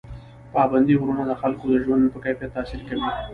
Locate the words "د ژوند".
1.71-2.03